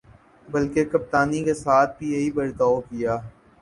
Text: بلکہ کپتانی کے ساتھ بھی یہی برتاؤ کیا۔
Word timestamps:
بلکہ 0.47 0.85
کپتانی 0.85 1.43
کے 1.43 1.53
ساتھ 1.53 1.97
بھی 1.99 2.11
یہی 2.13 2.31
برتاؤ 2.31 2.79
کیا۔ 2.81 3.17